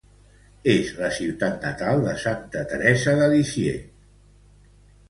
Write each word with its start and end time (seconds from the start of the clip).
És 0.71 0.87
la 1.01 1.09
ciutat 1.17 1.67
natal 1.67 2.01
de 2.09 2.17
Santa 2.25 2.65
Teresa 2.73 3.17
de 3.21 3.31
Lisieux. 3.37 3.87